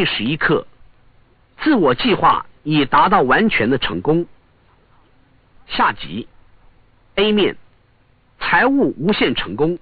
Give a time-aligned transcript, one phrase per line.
[0.00, 0.66] 第十一课：
[1.58, 4.24] 自我计划已达到完全的成功。
[5.66, 6.26] 下集
[7.16, 7.58] A 面：
[8.38, 9.78] 财务无限成功。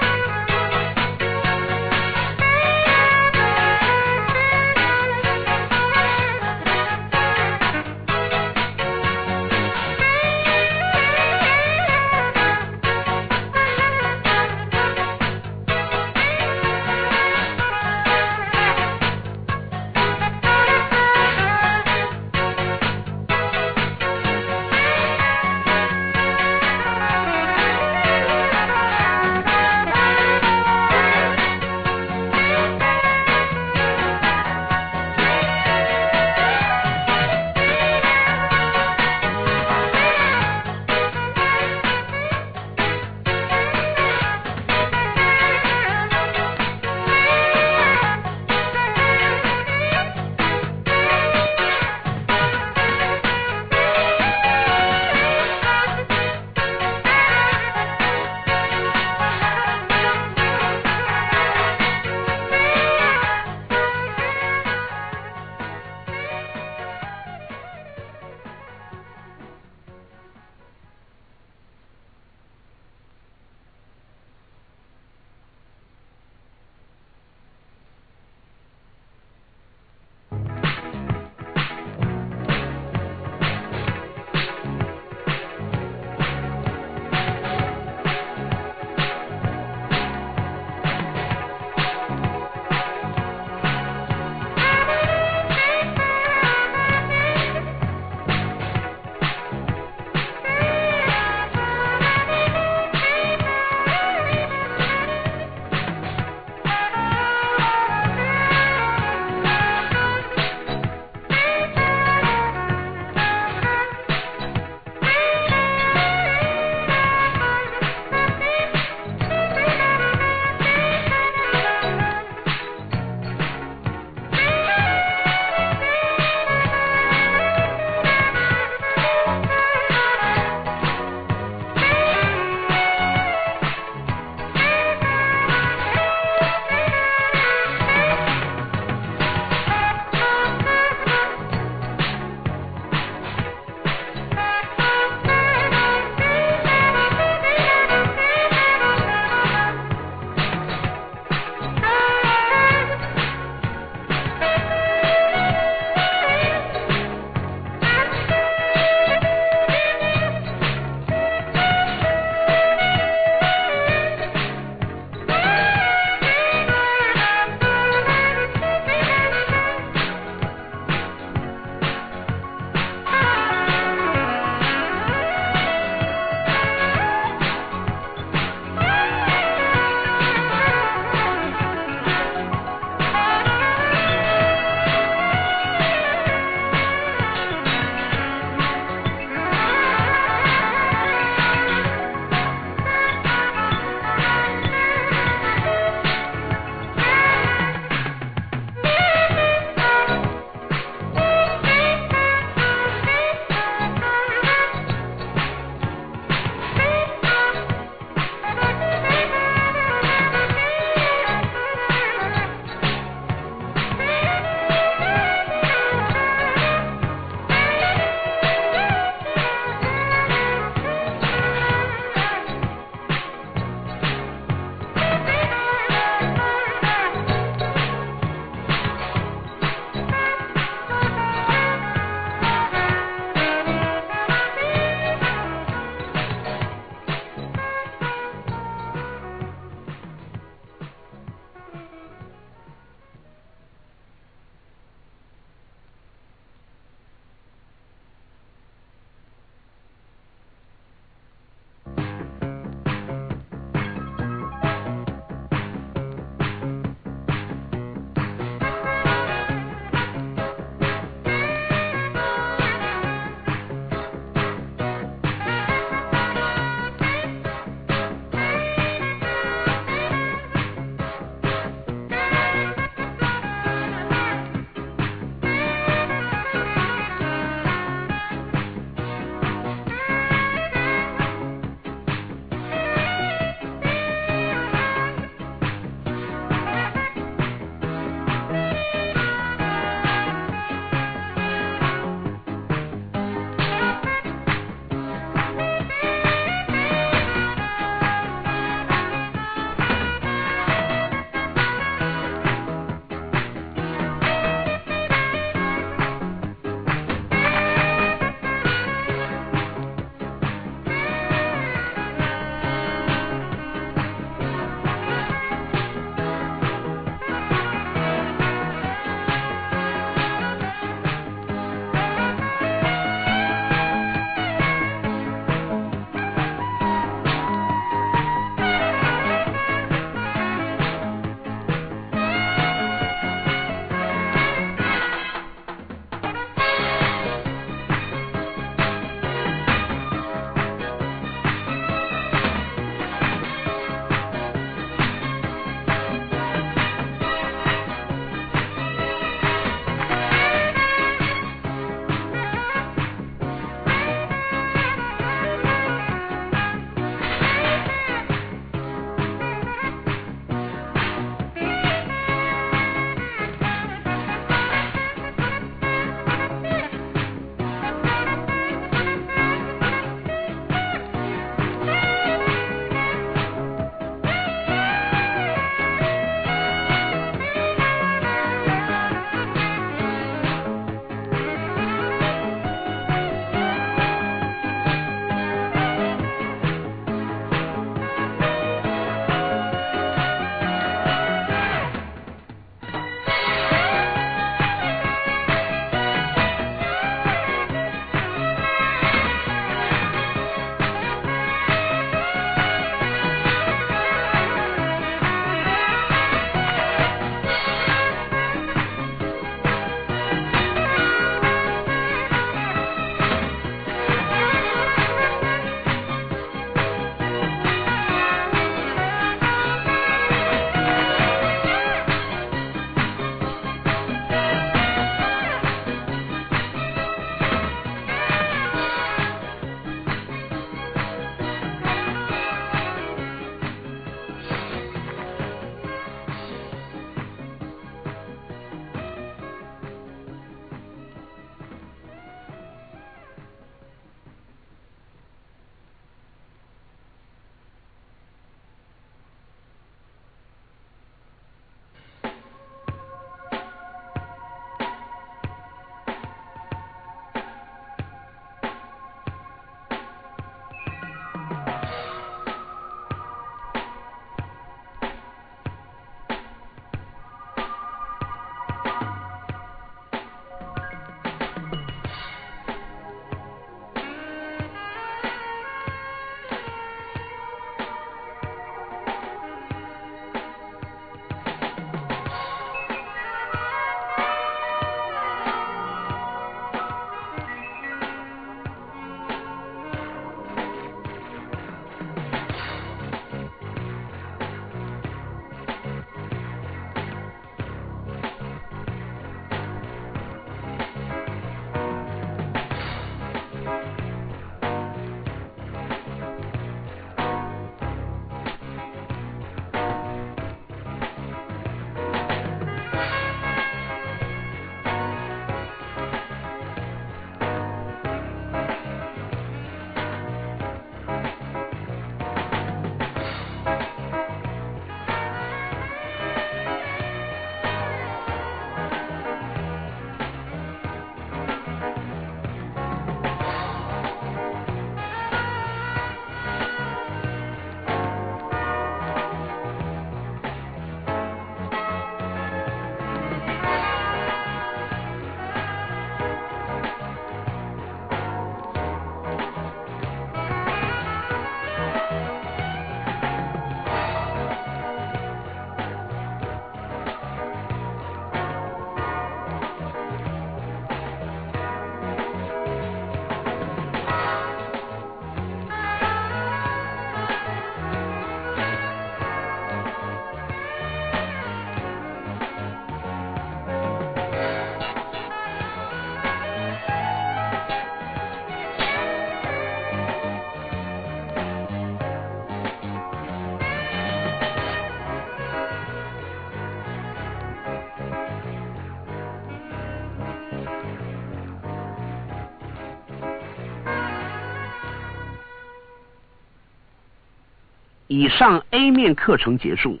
[598.18, 600.00] 以上 A 面课程结束，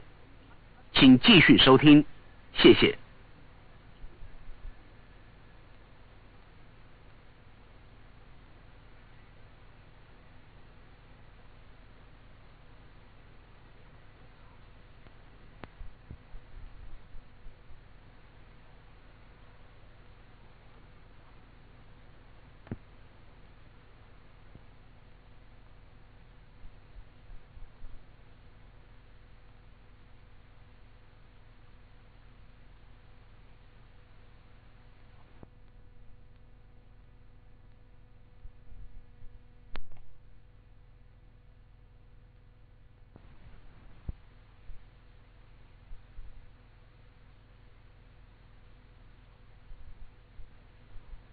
[0.92, 2.04] 请继续收听，
[2.52, 2.98] 谢谢。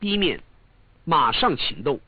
[0.05, 0.39] 一面，
[1.03, 1.99] 马上行动。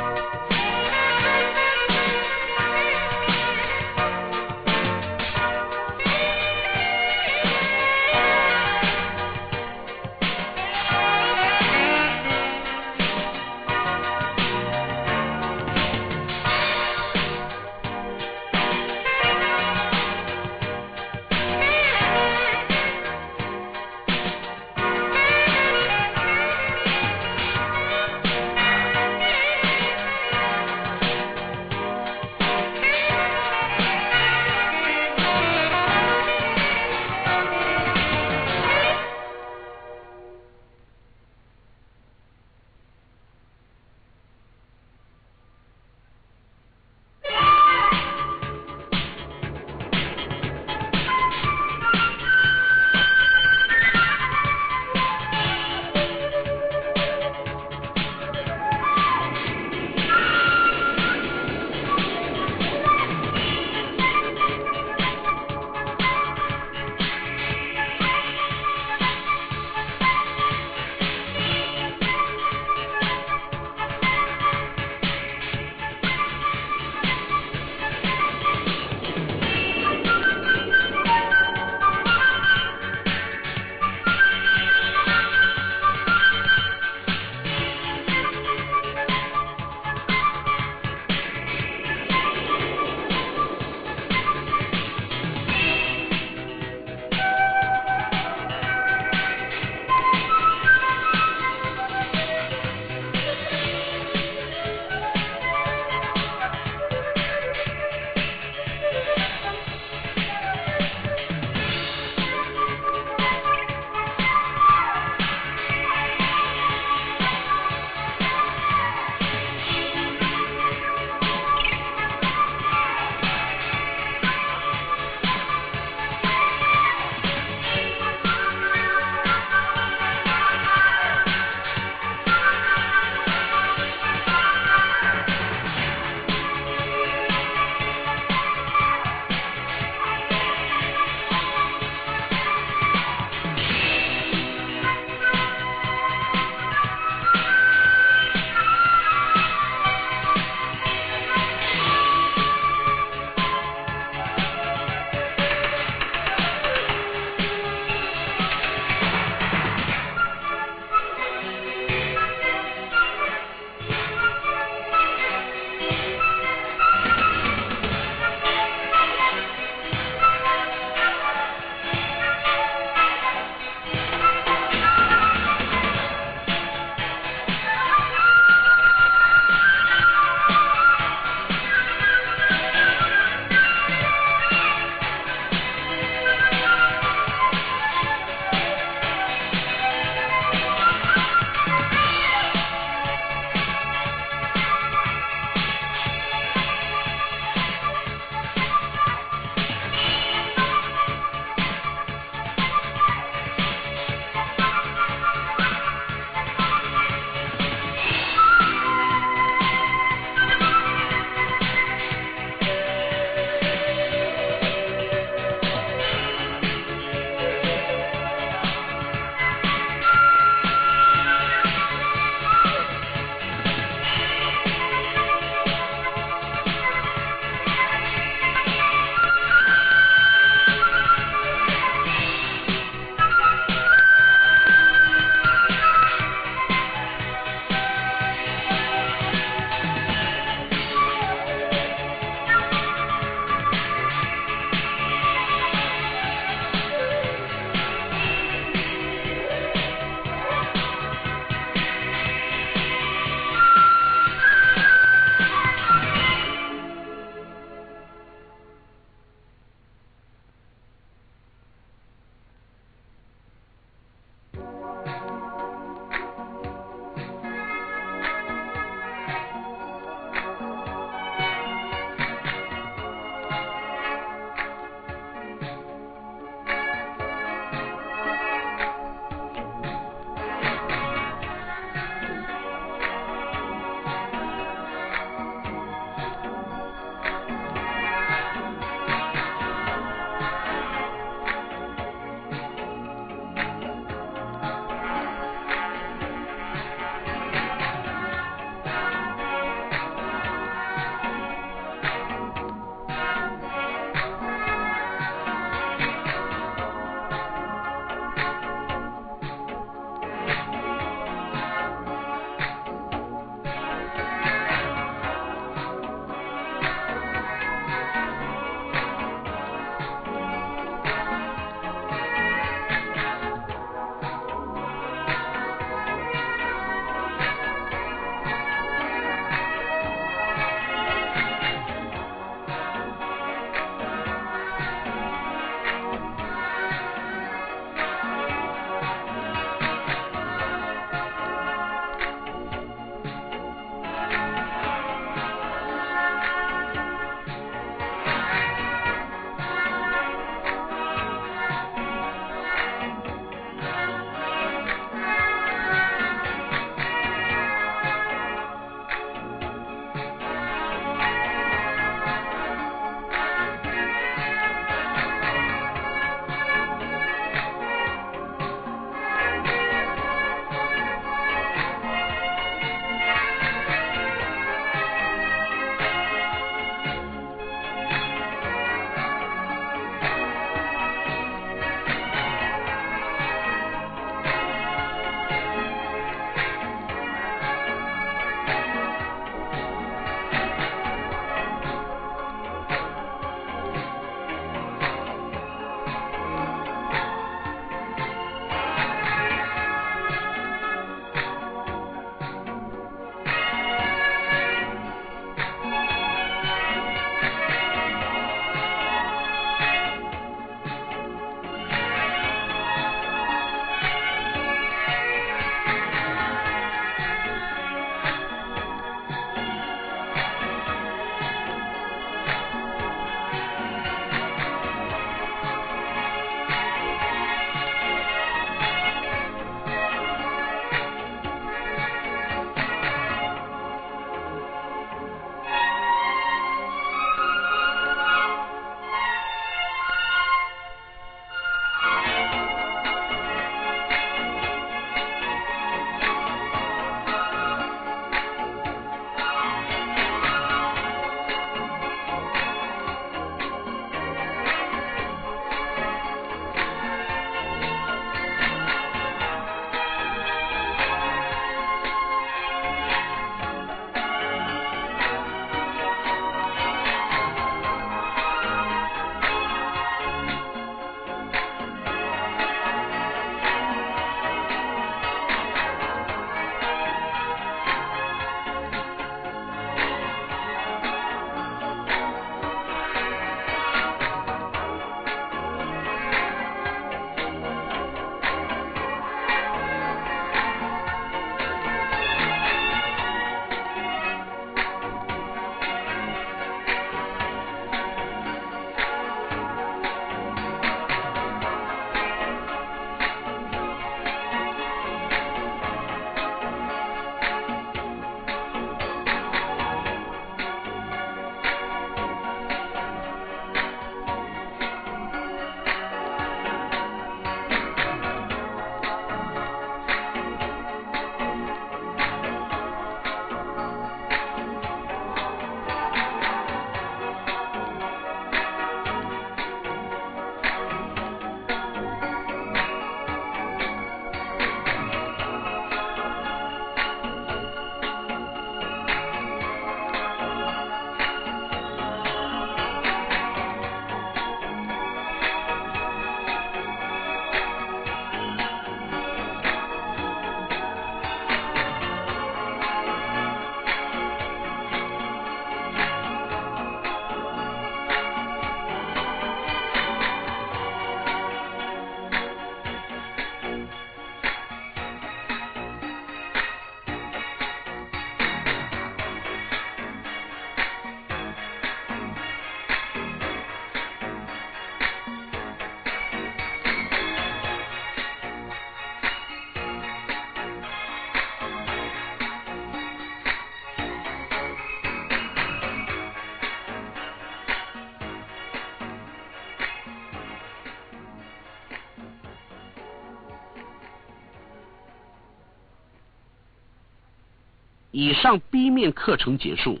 [598.12, 600.00] 以上 B 面课程结束，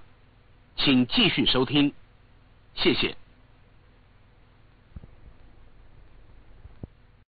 [0.76, 1.92] 请继续收听，
[2.74, 3.16] 谢谢。